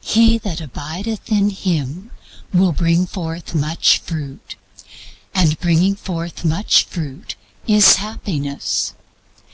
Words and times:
He 0.00 0.38
that 0.38 0.62
abideth 0.62 1.30
in 1.30 1.50
Him 1.50 2.10
will 2.50 2.72
bring 2.72 3.06
forth 3.06 3.54
much 3.54 3.98
fruit; 3.98 4.56
and 5.34 5.60
bringing 5.60 5.94
forth 5.96 6.46
much 6.46 6.84
fruit 6.84 7.34
is 7.66 7.96
Happiness. 7.96 8.94